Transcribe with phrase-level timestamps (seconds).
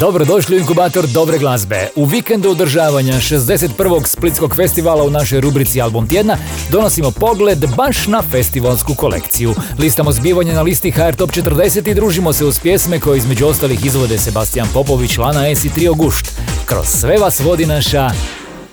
[0.00, 1.88] Dobrodošli u inkubator dobre glazbe.
[1.94, 4.06] U vikendu održavanja 61.
[4.06, 6.36] Splitskog festivala u našoj rubrici Album tjedna
[6.70, 9.54] donosimo pogled baš na festivalsku kolekciju.
[9.78, 13.86] Listamo zbivanje na listi HR Top 40 i družimo se uz pjesme koje između ostalih
[13.86, 16.32] izvode Sebastian Popović, Lana S i Trio Gušt.
[16.66, 18.10] Kroz sve vas vodi naša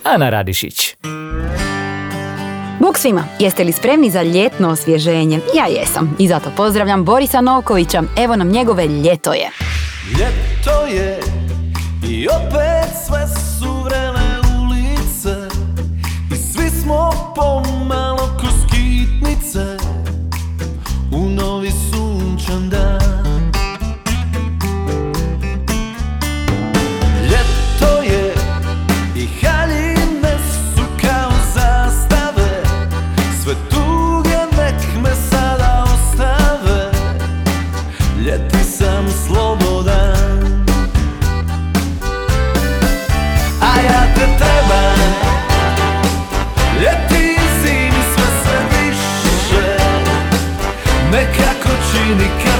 [0.04, 0.96] Ana Radišić.
[2.80, 5.40] Bog svima, jeste li spremni za ljetno osvježenje?
[5.56, 9.50] Ja jesam i zato pozdravljam Borisa Nokovića, evo nam njegove ljeto je.
[10.12, 11.20] Ljeto je
[12.10, 15.56] i opet sve su vrele ulice
[16.32, 19.78] I svi smo pomalo kroz kitnice
[21.12, 22.03] U novi sunčan
[52.14, 52.53] Nekako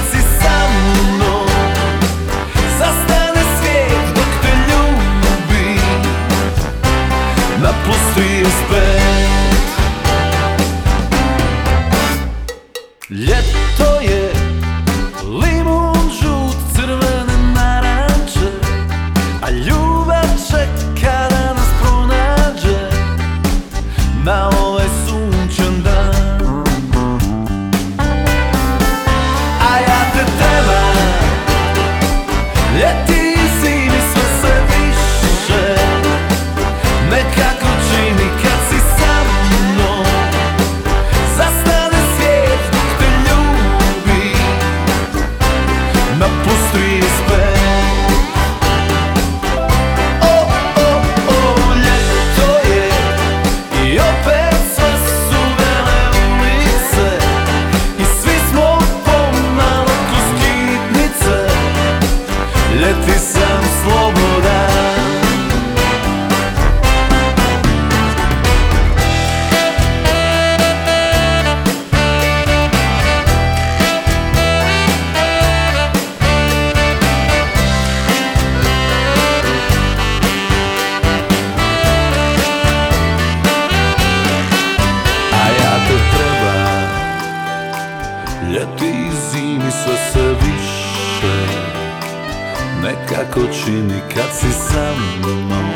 [92.84, 95.70] Nekako čini kad si sa mnom.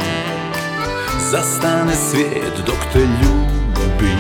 [1.31, 4.19] Zastane svijet dok te ljubim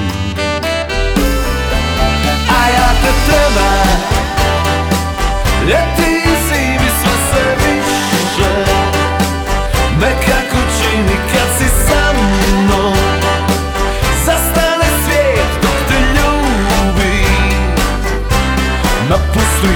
[2.50, 4.00] A ja te trebam
[5.66, 8.72] Ljeti i zimi sve se više.
[10.00, 12.97] Nekako čini kad si sa mnom.
[14.27, 17.25] Zastane svijet dok te ljubi.
[19.09, 19.71] Na plus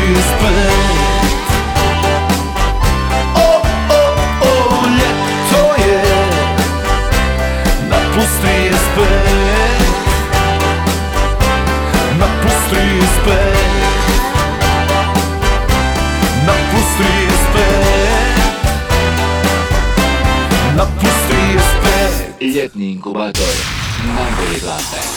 [22.74, 23.44] 35 Ljetni inkubator.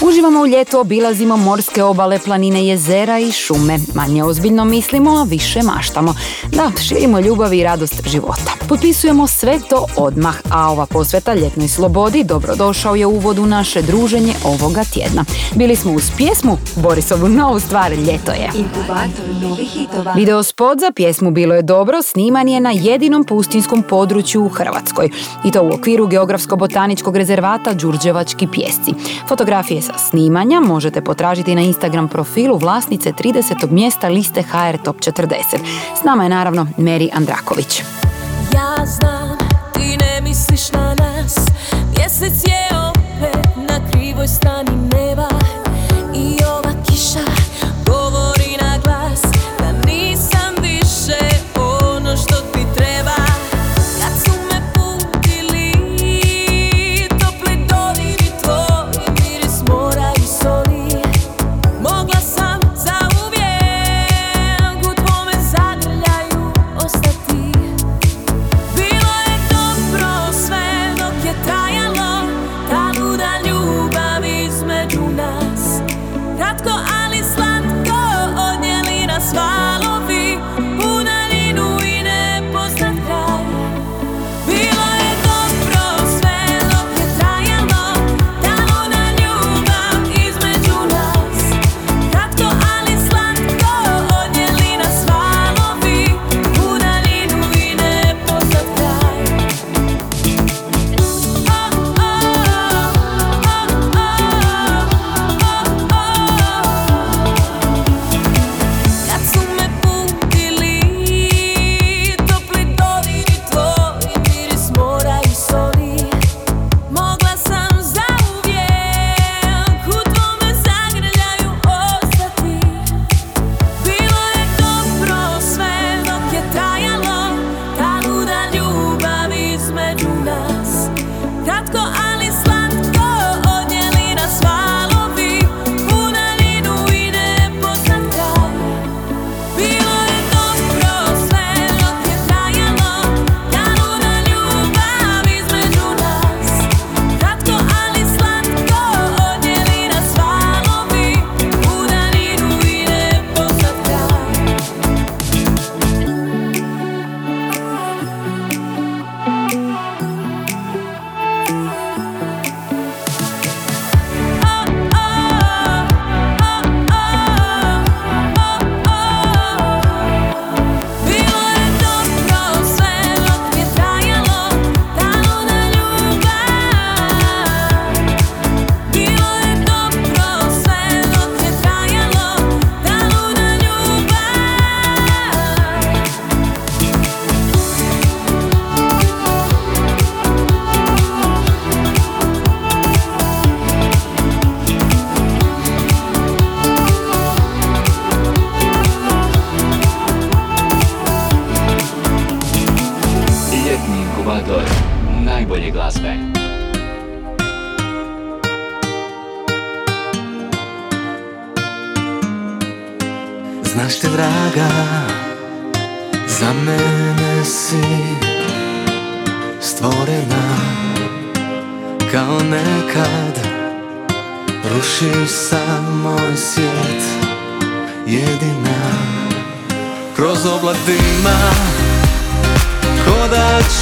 [0.01, 3.79] Uživamo u ljetu, obilazimo morske obale, planine, jezera i šume.
[3.93, 6.15] Manje ozbiljno mislimo, a više maštamo.
[6.51, 8.51] Da, širimo ljubav i radost života.
[8.69, 14.33] Potpisujemo sve to odmah, a ova posveta ljetnoj slobodi dobrodošao je uvod u naše druženje
[14.43, 15.25] ovoga tjedna.
[15.55, 18.49] Bili smo uz pjesmu Borisovu novu stvar Ljeto je.
[20.15, 25.09] Video spot za pjesmu Bilo je dobro sniman je na jedinom pustinskom području u Hrvatskoj
[25.45, 28.93] i to u okviru geografsko-botaničkog rezervata Đurđevački pjesci.
[29.27, 33.71] Fotografije sa snimanja možete potražiti na Instagram profilu vlasnice 30.
[33.71, 35.35] mjesta liste HR Top 40.
[36.01, 37.81] S nama je naravno Meri Andraković.
[38.55, 39.37] Ja znam,
[39.73, 41.35] ti ne misliš na nas.
[41.97, 45.34] Mjesec je opet na krivoj strani neba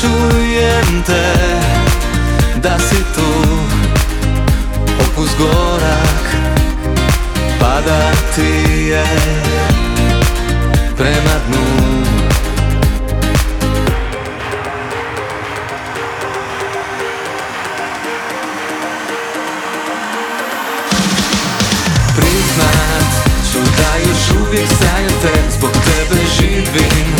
[0.01, 1.33] čujem te
[2.55, 3.31] da si tu.
[4.99, 6.25] Okus gorak
[7.59, 9.05] pada ti je
[10.97, 12.03] prema dnu.
[22.15, 23.11] Priznat
[23.51, 27.13] ću da još uvijek sanjam te Zbog tebe živim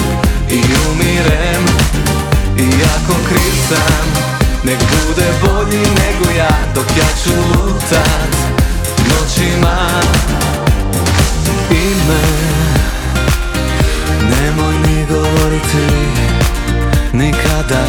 [0.49, 0.61] i
[0.91, 1.52] umirem
[2.83, 4.07] Iako kriv sam
[4.63, 8.33] Nek bude bolji nego ja Dok ja ću lutat
[9.09, 9.77] noćima.
[11.71, 12.23] Ime
[14.29, 15.87] Nemoj mi govoriti
[17.13, 17.85] Nikada.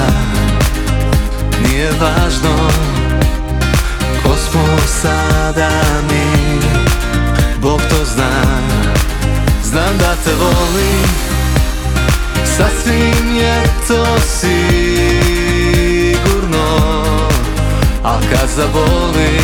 [1.63, 2.71] Nije važno
[4.23, 4.65] Ko smo
[5.03, 5.71] sada
[6.11, 6.59] mi
[7.65, 8.31] Bog to zna.
[9.65, 11.34] Znam da te volim
[12.57, 14.59] Sasvim je to sigurno
[18.03, 19.39] Al kad zaboli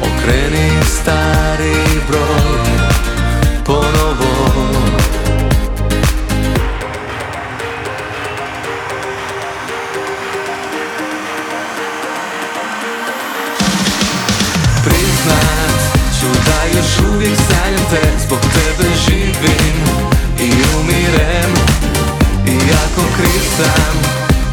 [0.00, 1.76] Okreni stari
[2.08, 2.68] broj
[3.64, 4.32] Ponovo.
[14.84, 15.80] Priznat
[16.20, 19.78] ću da još uvijek sanjam te Zbog tebe živim
[20.40, 21.57] i umirem
[23.58, 23.94] Sam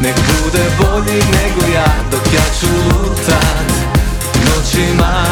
[0.00, 3.68] Nek bude bolji nego ja Dok ja ću lutat.
[4.44, 5.24] Noćima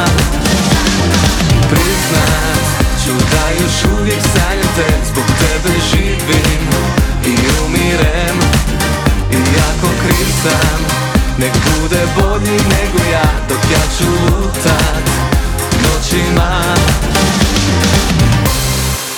[1.71, 2.65] Priznat
[3.05, 6.67] ću da još uvijek sanjam te Zbog tebe živim
[7.25, 8.39] i umirem.
[9.31, 10.81] Iako kriv sam
[11.39, 15.05] Nek bude bolji nego ja Dok ja ću lutat.
[15.83, 16.75] Noćima.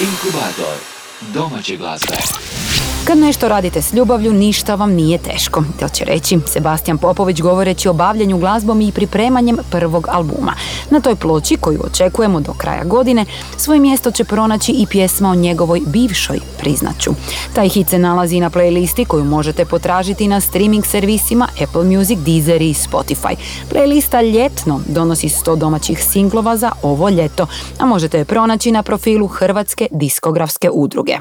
[0.01, 0.96] Inkubator
[1.37, 2.17] domaće glazbe.
[3.07, 5.65] Kad nešto radite s ljubavlju, ništa vam nije teško.
[5.81, 10.55] To će reći Sebastian Popović govoreći o bavljanju glazbom i pripremanjem prvog albuma.
[10.91, 13.25] Na toj ploči, koju očekujemo do kraja godine,
[13.57, 17.11] svoje mjesto će pronaći i pjesma o njegovoj bivšoj, priznaću.
[17.55, 22.63] Taj hit se nalazi na playlisti koju možete potražiti na streaming servisima Apple Music, Deezer
[22.63, 23.37] i Spotify.
[23.73, 27.47] Playlista ljetno donosi 100 domaćih singlova za ovo ljeto,
[27.79, 31.17] a možete je pronaći na profilu Hrvatske diskografske udruge.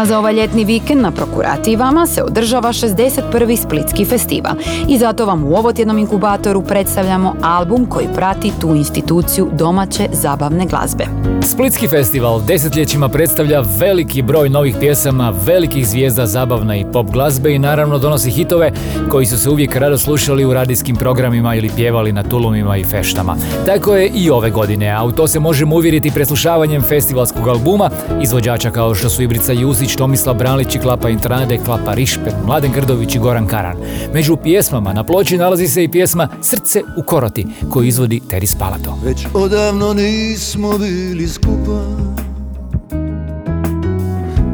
[0.00, 3.56] A za ovaj ljetni vikend na prokurativama se održava 61.
[3.56, 4.54] Splitski festival
[4.88, 11.04] i zato vam u ovotjednom inkubatoru predstavljamo album koji prati tu instituciju domaće zabavne glazbe.
[11.42, 17.58] Splitski festival desetljećima predstavlja veliki broj novih pjesama, velikih zvijezda zabavne i pop glazbe i
[17.58, 18.72] naravno donosi hitove
[19.08, 23.36] koji su se uvijek rado slušali u radijskim programima ili pjevali na tulumima i feštama.
[23.66, 27.90] Tako je i ove godine, a u to se možemo uvjeriti preslušavanjem festivalskog albuma
[28.22, 33.14] izvođača kao što su Ibrica Jusić, Tomislav Bralić i Klapa Intrade, Klapa Rišpet, Mladen Grdović
[33.14, 33.76] i Goran Karan.
[34.14, 38.98] Među pjesmama na ploči nalazi se i pjesma Srce u koroti koju izvodi Teri Spalato.
[39.04, 41.82] Već odavno nismo bili skupa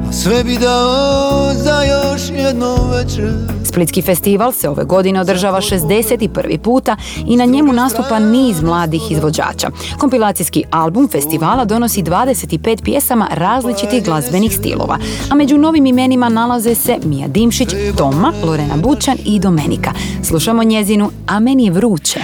[0.08, 6.58] A Sve bi dao za još jednu večer Splitski festival se ove godine održava 61.
[6.58, 9.70] puta i na njemu nastupa niz mladih izvođača.
[9.98, 14.98] Kompilacijski album festivala donosi 25 pjesama različitih glazbenih stilova,
[15.30, 19.92] a među novim imenima nalaze se Mija Dimšić, Toma, Lorena Bučan i Domenika.
[20.22, 22.20] Slušamo njezinu A meni je vruće.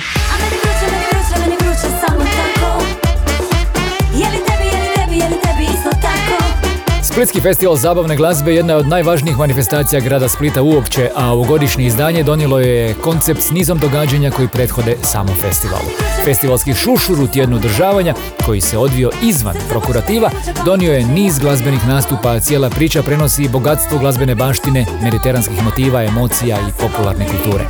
[7.13, 12.23] Splitski festival zabavne glazbe jedna je od najvažnijih manifestacija grada Splita uopće, a ovogodišnje izdanje
[12.23, 15.85] donijelo je koncept s nizom događanja koji prethode samom festivalu.
[16.25, 18.15] Festivalski šušur u tjednu održavanja,
[18.47, 20.31] koji se odvio izvan prokurativa,
[20.65, 26.57] donio je niz glazbenih nastupa, a cijela priča prenosi bogatstvo glazbene baštine, mediteranskih motiva, emocija
[26.57, 27.65] i popularne kulture.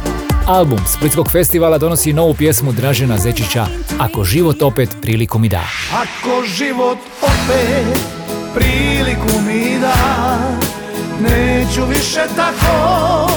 [0.46, 3.66] Album Splitskog festivala donosi novu pjesmu Dražena Zečića
[3.98, 5.64] Ako život opet priliku mi da.
[5.92, 8.21] Ako život opet
[8.54, 9.94] priliku mi da
[11.20, 13.32] Neću više tako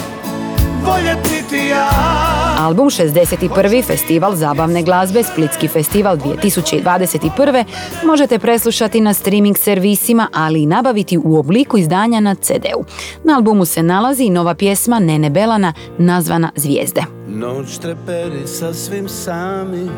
[0.86, 2.16] voljet niti ja
[2.60, 3.84] Album 61.
[3.84, 7.64] Festival zabavne glazbe Splitski festival 2021.
[8.06, 12.86] možete preslušati na streaming servisima, ali i nabaviti u obliku izdanja na CD-u.
[13.24, 17.02] Na albumu se nalazi i nova pjesma Nene Belana nazvana Zvijezde.
[17.28, 19.90] Noć treperi sasvim sami,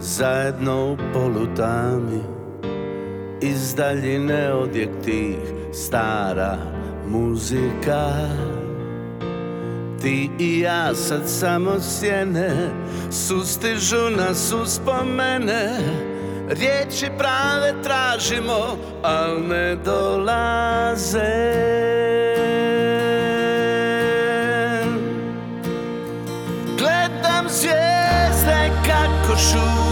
[0.00, 2.41] zajedno u polutami
[3.42, 5.36] Iz daljine odjek tih
[5.72, 6.56] stara
[7.08, 8.10] muzika.
[10.02, 12.70] Ti i ja sad samo sjene
[13.10, 15.78] Sustižu nas uspomene
[16.48, 21.52] Riječi prave tražimo, al ne dolaze.
[26.78, 29.91] Gledam zvijezde kako šute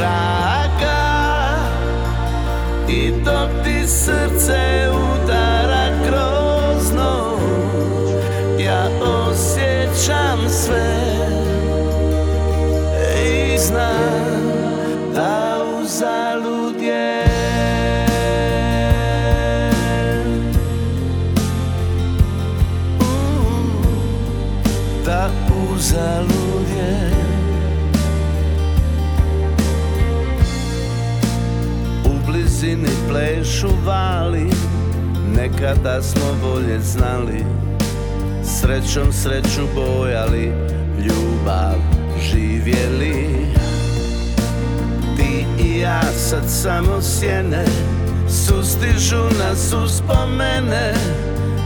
[0.00, 1.00] draga
[2.88, 4.79] I dok ti srce
[35.40, 37.44] Nekada smo bolje znali.
[38.44, 40.52] Srećom sreću bojali
[40.98, 41.76] Ljubav
[42.30, 43.46] živjeli.
[45.16, 47.64] Ti i ja sad samo sjene
[48.28, 50.94] Sustižu nas uspomene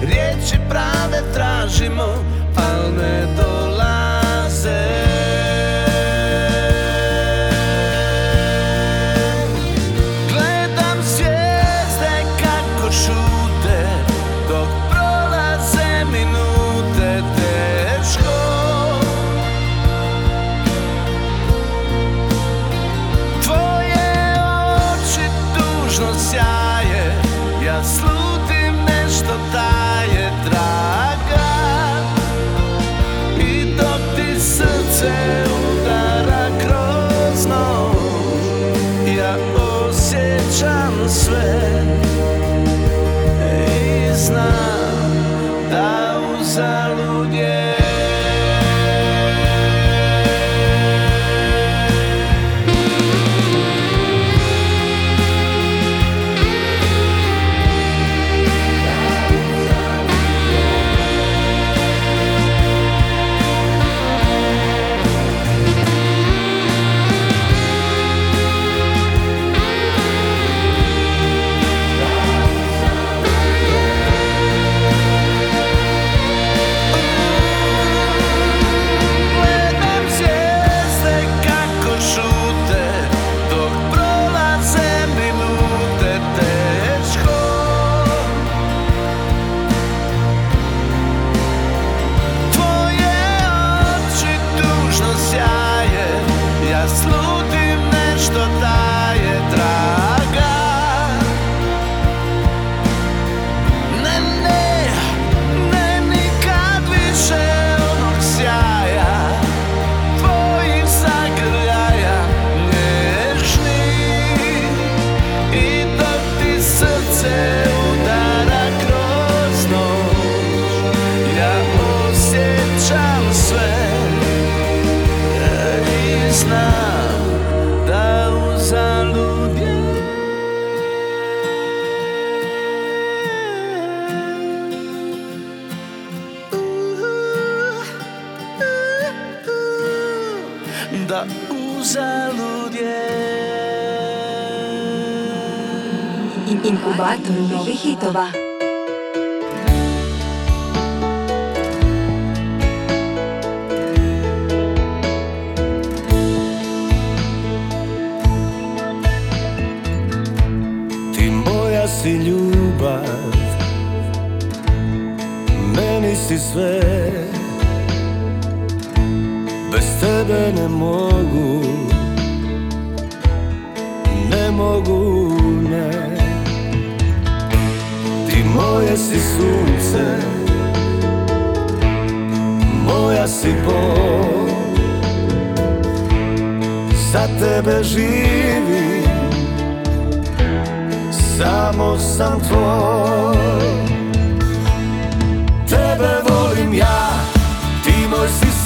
[0.00, 2.06] Riječi prave tražimo
[2.56, 3.53] Al ne dolaze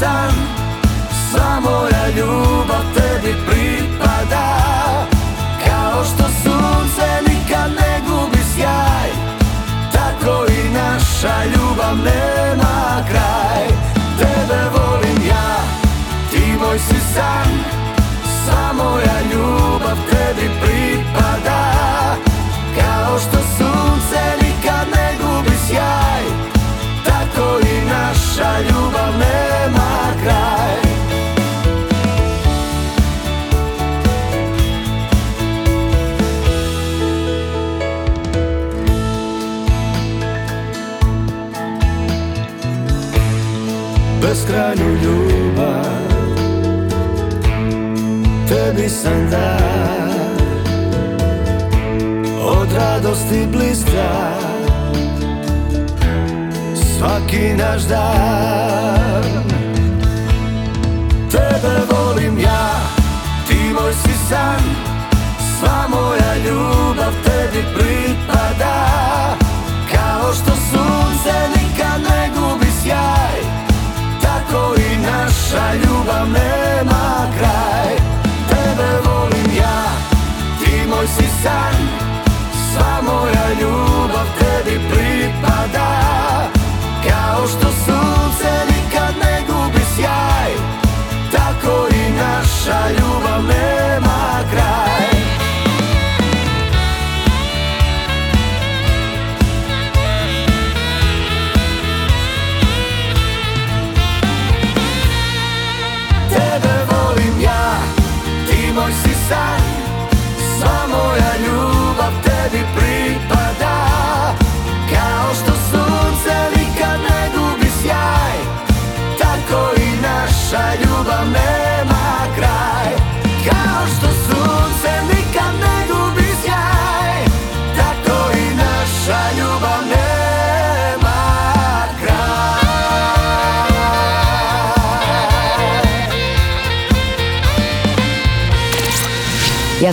[0.00, 0.67] moj
[49.08, 49.48] Sam dao
[52.60, 54.32] od radosti blistra
[56.74, 59.22] Svaki naš dan.
[61.30, 62.70] Tebe volim ja,
[63.48, 64.62] ti moj si san.
[65.58, 68.76] Sva moja ljubav tebi pripada.
[69.92, 73.40] Kao što sunce nikad ne gubi sjaj
[74.22, 77.77] Tako i naša ljubav nema kraj
[80.98, 81.78] moj si san
[82.52, 85.90] Sva moja ljubav tebi pripada.
[87.08, 90.52] Kao što sunce nikad ne gubi sjaj
[91.32, 93.77] Tako i naša ljubav nema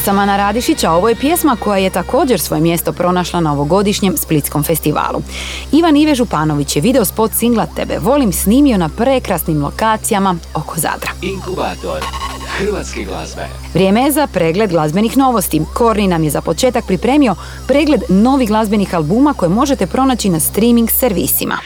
[0.05, 4.17] sam Ana Radišić, a ovo je pjesma koja je također svoje mjesto pronašla na ovogodišnjem
[4.17, 5.21] Splitskom festivalu.
[5.71, 11.11] Ivan Ive Županović je video spot singla Tebe volim snimio na prekrasnim lokacijama oko Zadra.
[11.21, 12.03] Inkubator
[12.57, 13.47] hrvatske glazbe.
[13.73, 15.61] Vrijeme je za pregled glazbenih novosti.
[15.73, 17.35] Korni nam je za početak pripremio
[17.67, 21.57] pregled novih glazbenih albuma koje možete pronaći na streaming servisima.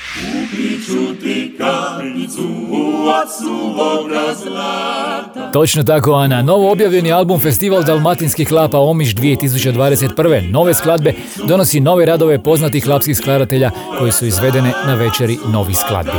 [5.53, 6.41] Točno tako, Ana.
[6.41, 10.51] Novo objavljeni album Festival Dalmatinskih klapa Omiš 2021.
[10.51, 11.13] Nove skladbe
[11.47, 16.11] donosi nove radove poznatih klapskih skladatelja koji su izvedene na večeri novih skladbi.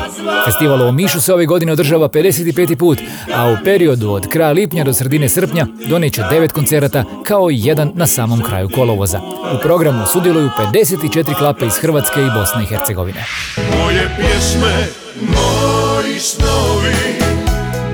[0.44, 2.77] Festival u Omišu se ove godine održava 55.
[2.77, 2.99] put,
[3.35, 7.92] a u periodu od kraja lipnja do sredine srpnja doneće devet koncerata kao i jedan
[7.94, 9.20] na samom kraju kolovoza.
[9.55, 13.25] U programu sudjeluju 54 klape iz Hrvatske i Bosne i Hercegovine.
[13.57, 14.09] Moje
[14.51, 14.87] pjesme,
[15.21, 16.95] moji snovi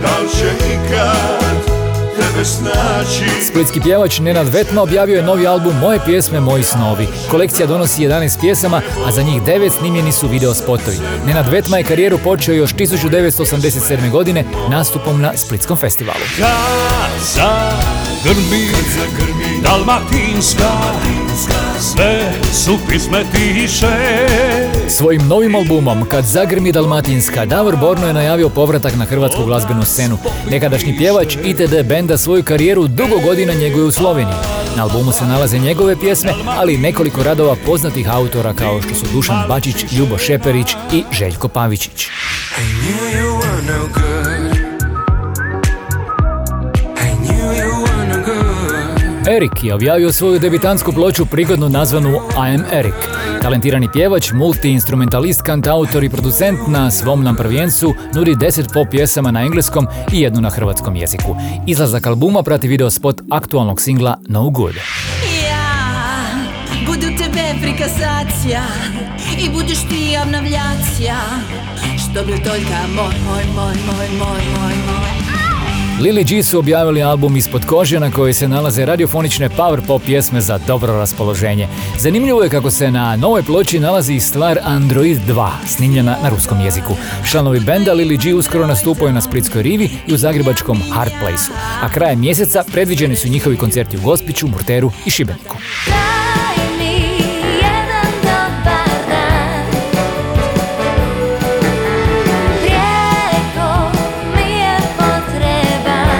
[0.03, 1.66] Da li će ikad
[2.16, 7.09] tebe snaći Splitski pjevač Nenad Vetma objavio je novi album Moje pjesme, moji snovi.
[7.31, 10.97] Kolekcija donosi 11 pjesama, a za njih 9 snimljeni su video spotovi.
[11.27, 14.11] Nenad Vetma je karijeru počeo još 1987.
[14.11, 16.25] godine nastupom na Splitskom festivalu.
[16.38, 17.16] Kad
[18.16, 18.69] zagrmi,
[19.62, 20.73] dalmatinska
[21.81, 28.96] Sve su pisme tiše Svojim novim albumom Kad zagrmi Dalmatinska, Davor Borno je najavio povratak
[28.96, 30.18] na hrvatsku glazbenu scenu.
[30.51, 34.37] Nekadašnji pjevač ITD benda svoju karijeru dugo godina njeguje u Sloveniji.
[34.77, 39.07] Na albumu se nalaze njegove pjesme, ali i nekoliko radova poznatih autora kao što su
[39.12, 42.09] Dušan Bačić, Ljubo Šeperić i Željko Pavičić.
[42.57, 44.36] knew you were no good.
[49.28, 52.94] Erik je objavio svoju debitantsku ploču prigodno nazvanu I am Erik.
[53.42, 59.42] Talentirani pjevač, multi-instrumentalist, kantautor i producent na svom nam prvencu nudi 10 pop pjesama na
[59.42, 61.36] engleskom i jednu na hrvatskom jeziku.
[61.66, 64.74] Izlazak albuma prati video spot aktualnog singla No Good.
[65.48, 65.66] Ja
[66.86, 68.62] budu tebe prikazacija
[69.44, 71.16] I buduš ti obnavljacija
[71.96, 75.25] Što bi toljka moj, moj, moj, moj, moj, moj, moj
[76.00, 80.40] Lili G su objavili album Ispod kože na kojoj se nalaze radiofonične power pop pjesme
[80.40, 81.68] za dobro raspoloženje.
[81.98, 86.61] Zanimljivo je kako se na novoj ploči nalazi i stvar Android 2, snimljena na ruskom
[86.61, 86.94] jeziku.
[87.30, 91.54] Članovi benda Lili G uskoro nastupaju na Splitskoj rivi i u zagrebačkom Hard Placeu.
[91.82, 95.56] A krajem mjeseca predviđeni su njihovi koncerti u Gospiću, Murteru i Šibeniku.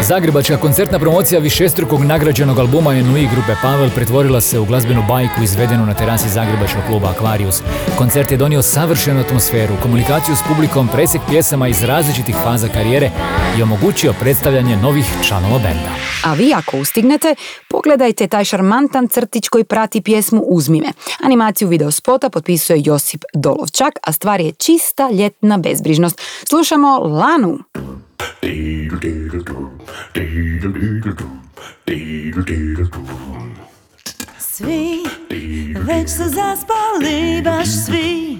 [0.09, 5.87] Zagrebačka koncertna promocija višestrukog nagrađenog albuma Enui grupe Pavel pretvorila se u glazbenu bajku izvedenu
[5.87, 7.63] na terasi Zagrebačkog kluba Aquarius.
[7.99, 13.11] Koncert je donio savršenu atmosferu, komunikaciju s publikom, presjek pjesama iz različitih faza karijere
[13.59, 15.91] i omogućio predstavljanje novih članova benda.
[16.25, 17.35] A vi ako ustignete,
[17.69, 20.93] pogledajte taj šarmantan crtić koji prati pjesmu Uzmi me.
[21.25, 26.21] Animaciju videospota potpisuje Josip Dolovčak, a stvar je čista ljetna bezbrižnost.
[26.49, 27.59] Slušamo Lanu.
[34.39, 35.03] Svi
[35.81, 38.39] već su zaspali, baš svi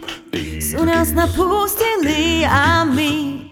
[0.71, 3.51] Su nas napustili, a mi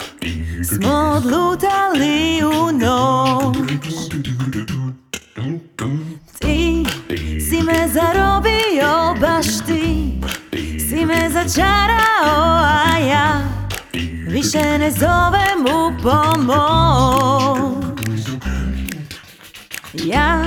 [0.65, 3.57] Smo odlutali u noć.
[6.39, 6.85] Ti
[7.51, 10.13] si me zarobio, baš ti
[10.89, 13.41] Si me začarao, a ja
[14.29, 17.84] Više ne zovem u pomoć
[20.05, 20.43] ja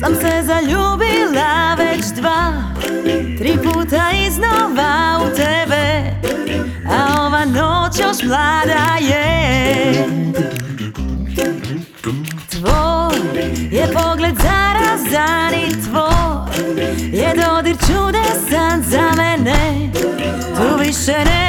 [0.00, 2.52] sam se zaljubila već dva
[3.38, 6.16] Tri puta iznova u tebe
[6.90, 10.06] A ova noć još mlada je.
[12.50, 13.16] Tvoj
[13.70, 16.76] je pogled zarazan i tvoj
[17.12, 19.90] Je dodir čudesan za mene.
[20.56, 21.45] Tu više nema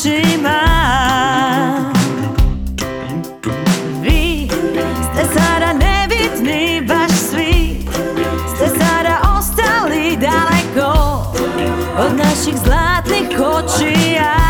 [0.00, 0.60] plućima
[4.02, 4.48] Vi
[5.12, 7.76] ste sada nebitni, baš svi
[8.56, 11.22] Ste sada ostali daleko
[11.98, 14.49] Od naših zlatnih kočija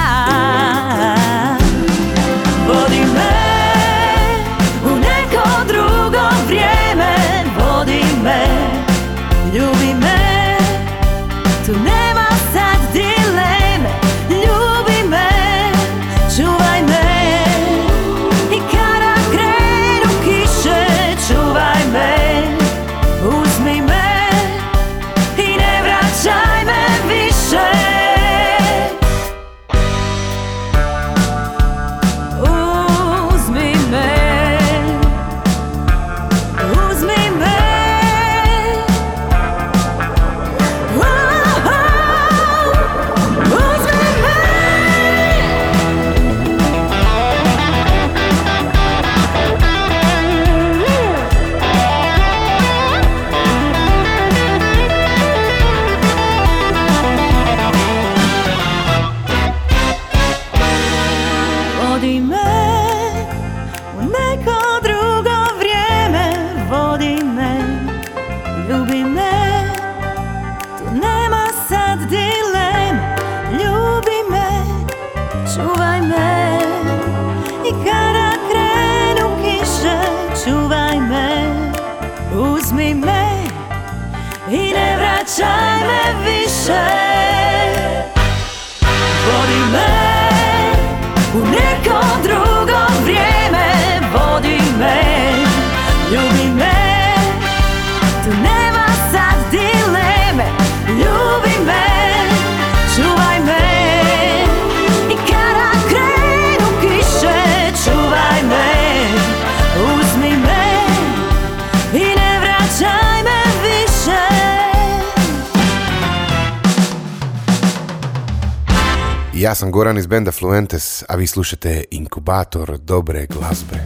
[120.00, 123.76] iz benda Fluentes, a vi slušate Inkubator dobre glazbe.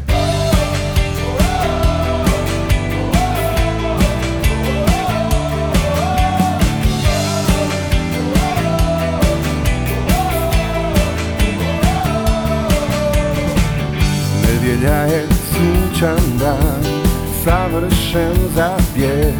[14.42, 16.84] Nedjelja je sunčan dan
[17.44, 19.34] Savršen za bijeg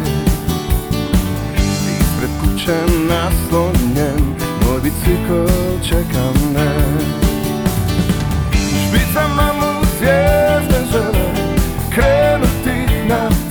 [1.99, 2.77] Ispred kuće
[3.09, 5.45] naslonjen Moj bicikl
[5.89, 6.69] čeka me
[8.53, 11.25] Špicama mu zvijezde žele
[11.89, 13.44] Krenuti na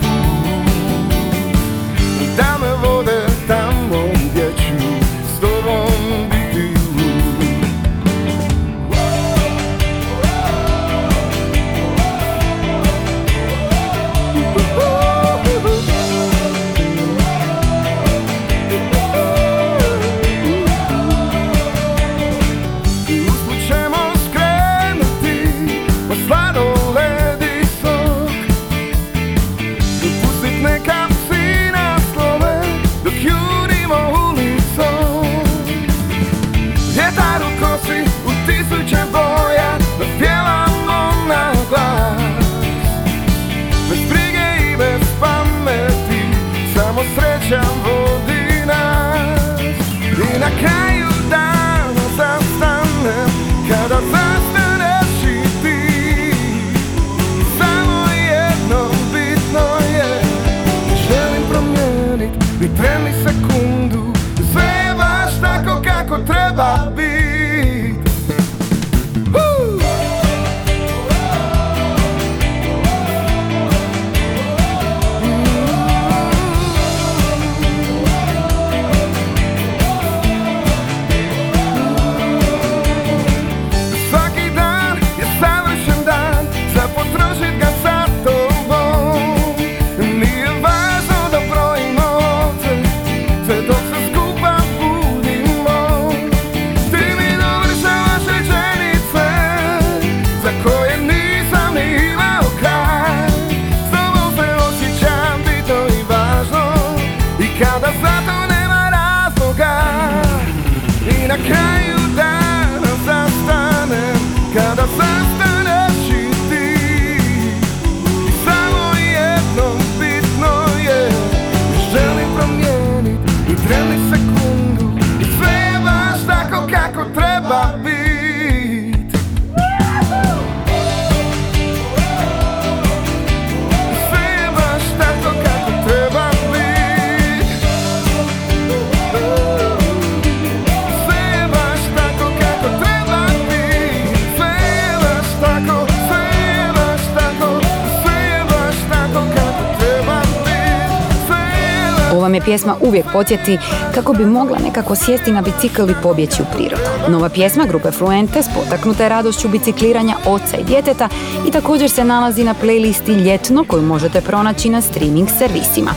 [152.45, 153.59] pjesma uvijek podsjeti
[153.95, 156.83] kako bi mogla nekako sjesti na bicikl i pobjeći u prirodu.
[157.09, 161.09] Nova pjesma grupe Fluentes potaknuta je radošću bicikliranja oca i djeteta
[161.49, 165.91] i također se nalazi na playlisti Ljetno koju možete pronaći na streaming servisima.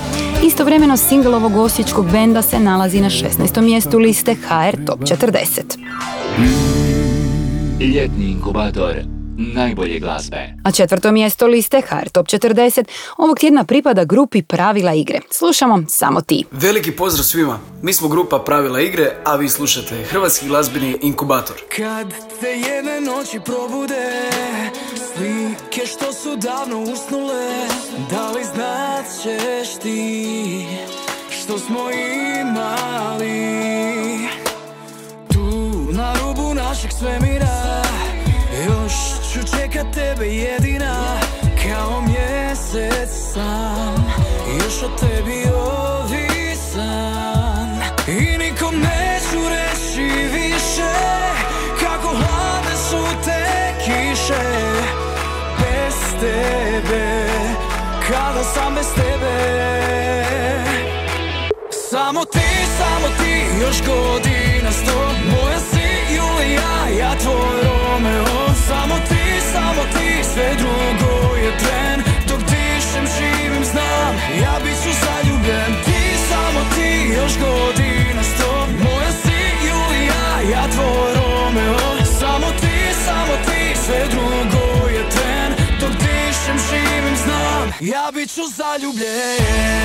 [0.44, 3.62] Istovremeno single ovog osječkog benda se nalazi na 16.
[3.62, 5.78] mjestu liste HR Top 40.
[7.80, 10.54] Ljetni inkubator najbolje glazbe.
[10.64, 12.84] A četvrto mjesto liste HR Top 40
[13.18, 15.20] ovog tjedna pripada grupi Pravila igre.
[15.32, 16.46] Slušamo samo ti.
[16.52, 17.60] Veliki pozdrav svima.
[17.82, 21.56] Mi smo grupa Pravila igre, a vi slušate Hrvatski glazbeni inkubator.
[21.78, 24.30] Kad te jedne noći probude
[24.96, 27.68] Slike što su davno usnule
[28.10, 30.66] Da li znat ćeš ti
[31.30, 31.80] Što smo
[32.42, 33.38] imali
[35.34, 37.84] Tu na rubu našeg svemira
[38.66, 39.17] Još
[39.48, 41.20] ću čekat tebe jedina
[41.64, 43.96] Kao mjesec sam
[44.54, 46.90] Još o tebi ovisan.
[48.08, 50.92] I nikom neću reći više
[51.80, 54.44] Kako hladne su te kiše.
[55.60, 57.28] Bez tebe
[58.08, 59.58] Kada sam bez tebe?
[61.90, 68.48] Samo ti, samo ti, još godina sto Moja si Julija, ja tvoj Romeo.
[68.68, 69.17] Samo ti,
[70.38, 76.92] sve drugo je tren Dok dišem, živim, znam, ja bit ću zaljubljen Ti, samo ti,
[77.18, 78.68] još godina sto.
[78.84, 82.06] Moja si Julija, ja tvoj Romeo.
[82.20, 85.52] Samo ti, samo ti, sve drugo je tren.
[85.80, 89.78] Dok dišem, živim, znam, ja bit ću zaljubljen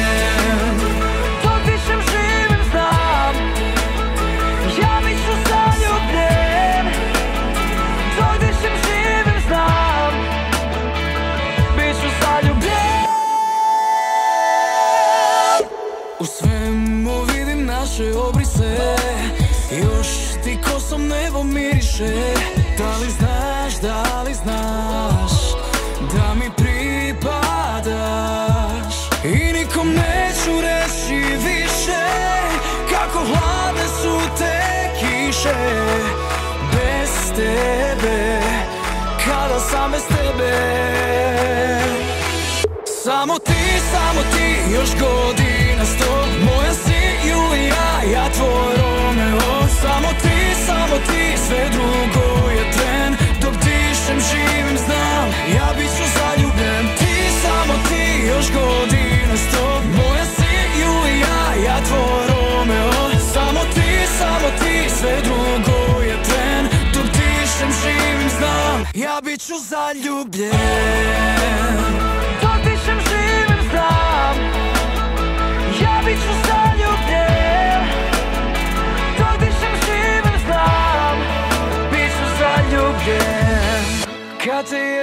[44.83, 46.13] još godina sto.
[46.47, 49.69] Moja si Julija, ja tvoj Romeo.
[49.83, 53.11] Samo ti, samo ti, sve drugo je tren.
[53.43, 56.85] Dok dišem, živim, znam, ja bit ću zaljubljen.
[56.99, 59.67] Ti, samo ti, još godina sto.
[59.99, 63.03] Moja si Julija, ja tvoj Romeo.
[63.35, 66.65] Samo ti, samo ti, sve drugo je tren.
[66.95, 71.42] Dok dišem, živim, znam, ja bit ću zaljubljen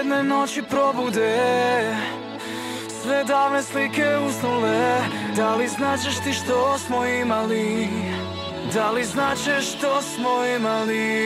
[0.10, 1.38] jedne noći probude.
[3.02, 5.02] Sve davne slike usnule
[5.36, 7.88] Da li značeš ti što smo imali?
[8.74, 11.26] Da li znače što smo imali?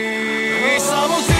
[0.78, 1.33] Samo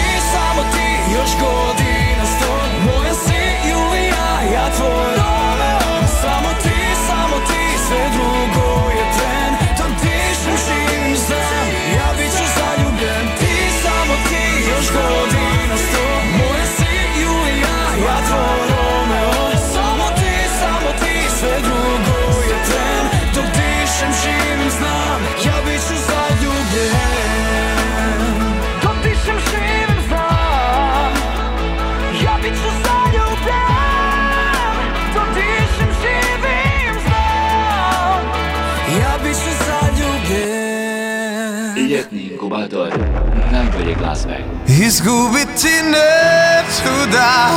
[43.94, 44.44] najbolje glazbe.
[44.66, 47.50] Izgubiti neću da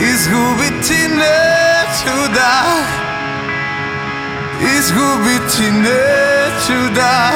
[0.00, 2.62] Izgubiti neću da
[4.78, 7.30] Izgubiti neću da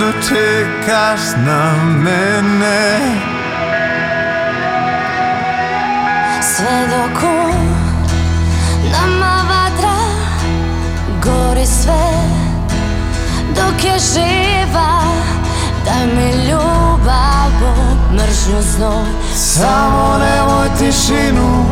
[0.00, 2.98] Dočekaš na mene.
[6.42, 7.54] Sve dok u
[8.92, 9.96] nama vatra
[11.24, 12.10] gori sve
[13.54, 15.25] Dok je živa
[15.86, 17.50] daj mi ljubav,
[18.12, 21.64] mržnju znoj Samo nemoj tišinu.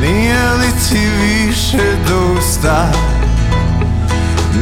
[0.00, 2.92] Nije li ti više dosta?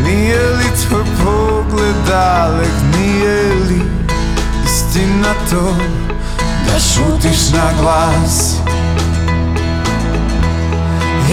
[0.04, 2.72] Nije li tvoj pogled dalek?
[2.96, 3.82] Nije li
[4.64, 5.76] istina to
[6.66, 8.54] Da šutiš na glas?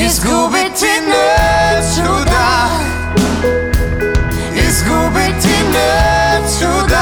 [0.06, 2.25] Izgubiti neću
[5.16, 6.95] da Izgubiti neću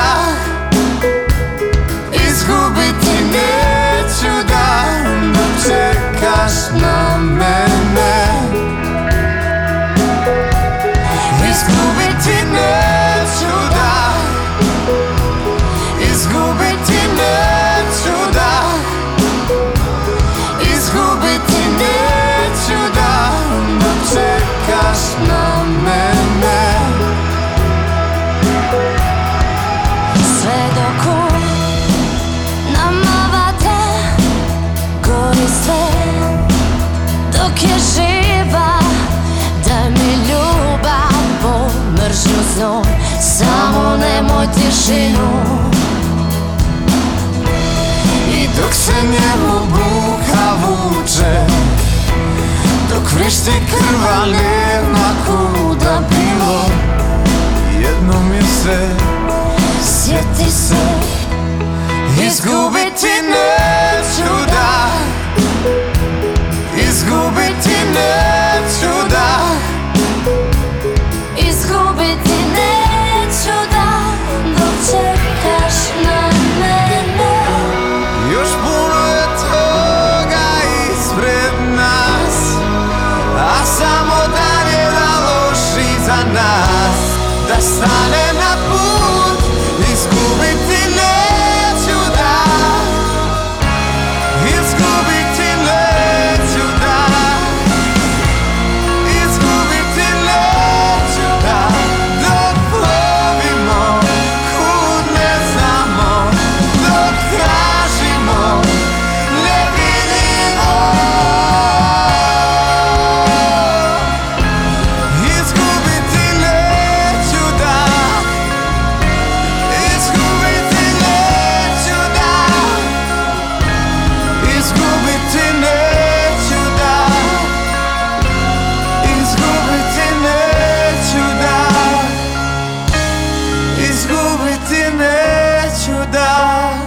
[43.43, 45.63] Samo nemoj tišinu.
[48.43, 51.45] I dok se njemu buka vuče
[52.89, 56.65] Dok vrišti krva nema kuda bilo
[57.79, 58.89] Jednom je sve
[59.83, 60.85] Sjeti se
[62.27, 64.87] Izgubiti neću da
[66.77, 69.53] Izgubiti neću da
[86.34, 88.03] loši za nas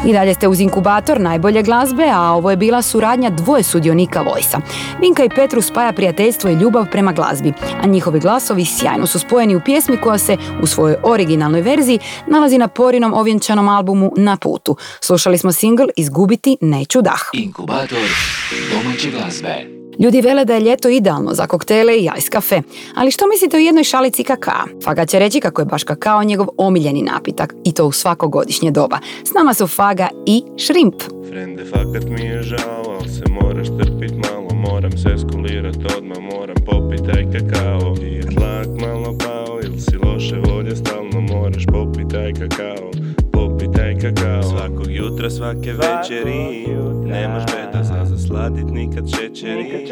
[0.06, 4.60] I dalje ste uz inkubator najbolje glazbe, a ovo je bila suradnja dvoje sudionika Vojsa.
[5.00, 7.52] Vinka i Petru spaja prijateljstvo i ljubav prema glazbi,
[7.82, 12.58] a njihovi glasovi sjajno su spojeni u pjesmi koja se u svojoj originalnoj verziji nalazi
[12.58, 14.76] na Porinom ovjenčanom albumu Na putu.
[15.00, 17.20] Slušali smo singl Izgubiti neću dah.
[17.32, 17.98] Inkubator
[18.72, 19.85] domaće glazbe.
[19.98, 22.62] Ljudi vele da je ljeto idealno za koktele i ice kafe.
[22.94, 24.64] Ali što mislite o jednoj šalici kakaa?
[24.84, 28.70] Faga će reći kako je baš kakao njegov omiljeni napitak i to u svako godišnje
[28.70, 28.98] doba.
[29.24, 31.02] S nama su Faga i Šrimp.
[31.28, 36.56] Frende, fakat mi je žao, al se moraš trpit malo Moram se skulirat odmah, moram
[36.66, 42.08] popit taj kakao Ti je tlak malo pao, ili si loše volje Stalno moraš popit
[42.10, 42.90] taj kakao
[43.66, 44.42] Popit taj kakao.
[44.42, 46.66] Svakog jutra, svake večeri.
[47.04, 49.86] Nemaš beda za zasladit nikad šećeri.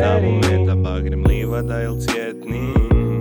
[0.00, 2.60] Samo meda, bagrem, livada il cvjetni.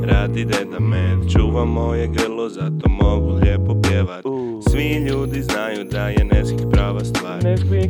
[0.05, 4.24] Radi deda med, čuva moje grlo Zato mogu lijepo pjevat.
[4.72, 7.39] Svi ljudi znaju da je Neskih prava stvar.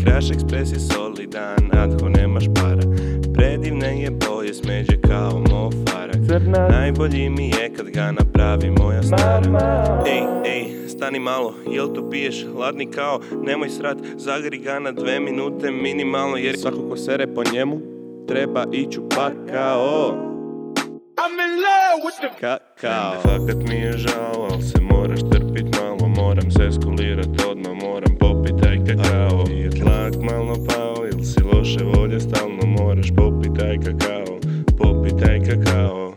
[0.03, 2.81] Crash Express je solidan, Adho nemaš para.
[3.33, 5.89] Predivne je boje smeđe kao mofarak
[6.69, 10.03] Najbolji mi je kad ga napravi moja stara.
[10.07, 10.78] Ej, ej,
[11.09, 13.19] stani malo, jel to piješ hladni kao?
[13.43, 17.81] Nemoj srat, zagri ga na dve minute minimalno Jer svako ko sere po njemu
[18.27, 20.15] treba ići u pakao
[21.17, 23.21] I'm in love with the kakao.
[23.21, 26.07] Fakat mi je žao, al se moraš trpit malo.
[26.07, 29.43] Moram se skulirat odmah, moram popit taj kakao.
[29.45, 34.39] Ti je tlak malo pao, ili si loše volje Stalno moraš popit taj kakao,
[34.77, 36.13] popit taj kakao.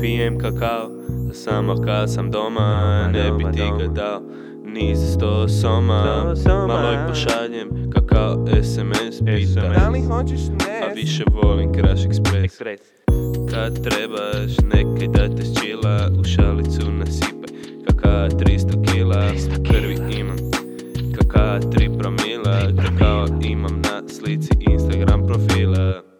[0.00, 0.90] Pijem kakao,
[1.34, 4.20] samo kad sam doma Ne bi ti ga dao,
[4.64, 6.34] ni za sto soma.
[6.68, 9.68] Malo ih pošaljem, kakao SMS pita.
[9.68, 10.40] Da li hoćeš
[10.82, 12.82] A više volim Crash Express.
[13.50, 17.54] Kad trebaš nekaj da te ščila U šalicu nasipaj.
[17.86, 19.30] Kakao 300 kila.
[19.70, 20.36] Krvi imam.
[21.18, 22.84] Kakao 3 promila.
[22.84, 26.13] Kakao imam na slici Instagram profila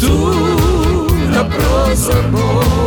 [0.00, 0.14] Tu
[1.32, 2.77] na prozor moj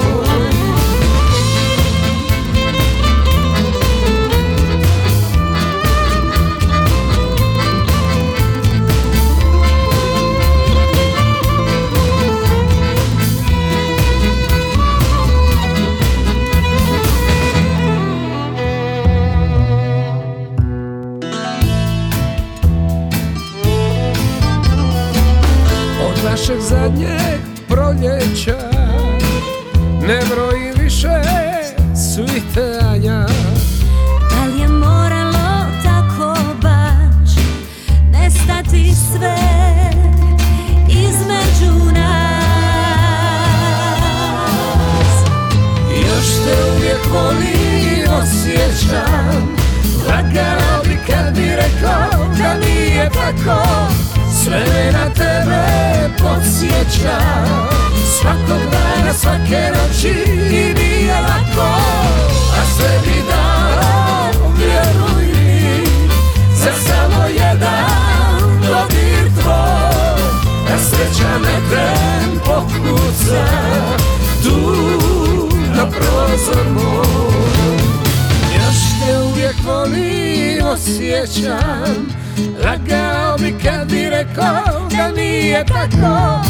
[85.51, 86.41] nije tako.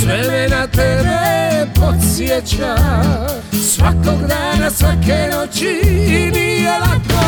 [0.00, 2.76] Sve me na tebe podsjeća.
[3.52, 7.24] Svakog dana, svake noći i nije lako.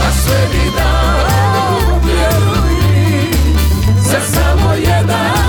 [0.00, 0.40] A sve
[0.76, 2.74] dao, vjeruj.
[2.88, 3.30] Mi
[4.00, 5.44] Za samo jedan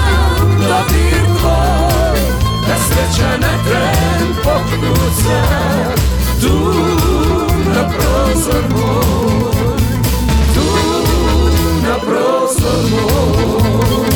[1.39, 2.19] tvoj
[2.67, 4.27] Da sreća na tren
[6.41, 6.73] Tu
[7.75, 9.75] na prozor moj
[10.55, 10.65] Tu
[11.87, 14.14] na prozor moj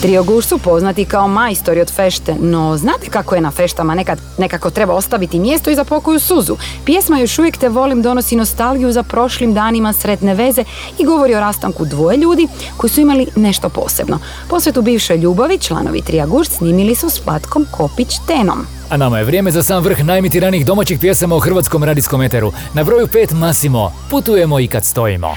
[0.00, 4.18] Trio Guš su poznati kao majstori od fešte, no znate kako je na feštama nekad
[4.38, 6.56] nekako treba ostaviti mjesto i za pokoju suzu.
[6.84, 10.64] Pjesma Još uvijek te volim donosi nostalgiju za prošlim danima sretne veze
[10.98, 14.18] i govori o rastanku dvoje ljudi koji su imali nešto posebno.
[14.48, 18.66] Posvetu bivšoj ljubavi članovi Trija Guš snimili su s Platkom Kopić Tenom.
[18.90, 22.52] A nama je vrijeme za sam vrh najmitiranih domaćih pjesama u hrvatskom radijskom eteru.
[22.74, 25.36] Na broju 5 Masimo, putujemo i kad stojimo.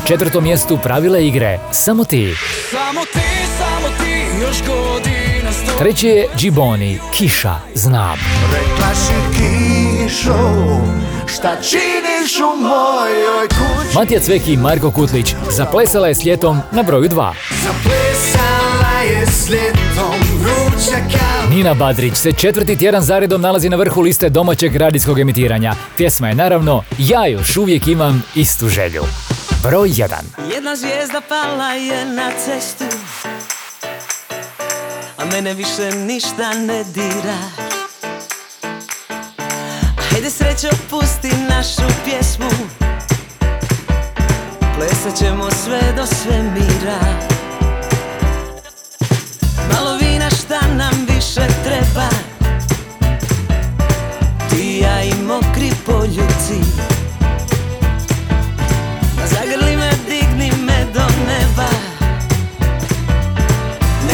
[0.00, 2.34] Na četvrtom mjestu pravile igre, samo ti.
[2.70, 3.28] Samo ti,
[3.58, 8.18] samo ti, još godina sto Treći je Džiboni, Kiša, znam.
[8.52, 10.60] Rekla si kišo,
[11.26, 13.94] šta činiš u mojoj kući?
[13.94, 17.32] Matija Cveki i Marko Kutlić zaplesala je s ljetom na broju 2.
[17.64, 19.80] Zaplesala je s ljetom
[21.50, 25.74] Nina Badrić se četvrti tjedan zaredom nalazi na vrhu liste domaćeg radijskog emitiranja.
[25.96, 29.02] Pjesma je naravno Ja još uvijek imam istu želju.
[29.62, 30.08] Broj 1.
[30.54, 32.84] Jedna zvijezda pala je na cestu
[35.16, 37.38] A mene više ništa ne dira.
[40.10, 42.50] Hajde srećo pusti našu pjesmu
[44.76, 47.00] Plesat ćemo sve do svemira.
[49.72, 52.08] Malo vina šta nam više treba
[54.50, 56.89] Ti ja i mokri poljuci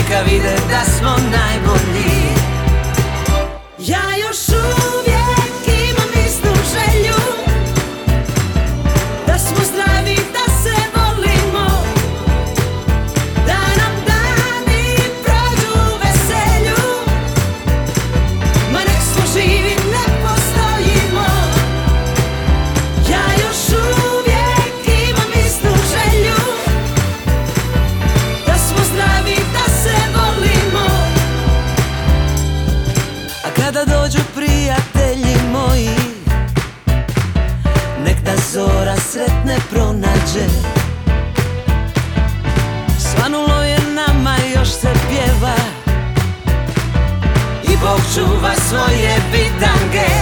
[0.08, 2.25] Neka vide da smo najbolji
[40.36, 40.48] pronađe
[42.98, 45.56] Svanulo je nama, još se pjeva.
[47.62, 50.15] I Bog čuva svoje bitange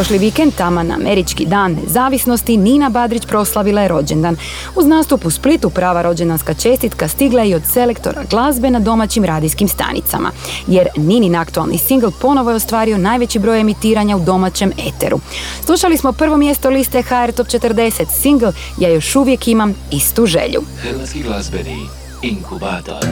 [0.00, 4.36] Prošli vikend, taman na američki dan nezavisnosti, Nina Badrić proslavila je rođendan.
[4.76, 9.24] Uz nastup u Splitu prava rođendanska čestitka stigla je i od selektora glazbe na domaćim
[9.24, 10.30] radijskim stanicama.
[10.66, 15.20] Jer Ninin aktualni singl ponovo je ostvario najveći broj emitiranja u domaćem eteru.
[15.64, 18.48] Slušali smo prvo mjesto liste HR Top 40 singl
[18.78, 20.62] Ja još uvijek imam istu želju.
[20.82, 21.78] Hrvatski glazbeni
[22.22, 23.06] Inkubator.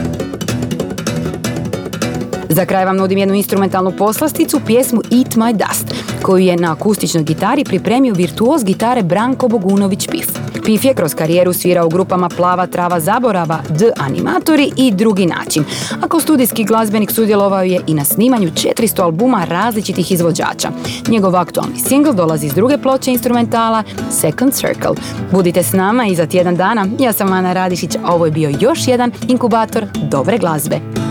[2.51, 5.85] Za kraj vam nudim jednu instrumentalnu poslasticu, pjesmu Eat My Dust,
[6.21, 10.27] koju je na akustičnoj gitari pripremio virtuoz gitare Branko Bogunović Pif.
[10.65, 15.63] Pif je kroz karijeru svirao u grupama Plava trava zaborava, D animatori i drugi način.
[16.01, 20.71] A kao studijski glazbenik sudjelovao je i na snimanju 400 albuma različitih izvođača.
[21.07, 24.95] Njegov aktualni singl dolazi iz druge ploče instrumentala Second Circle.
[25.31, 26.87] Budite s nama i za tjedan dana.
[26.99, 31.08] Ja sam Ana Radišić, a ovo je bio još jedan inkubator dobre glazbe.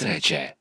[0.00, 0.59] Inkubator glazbene sreće.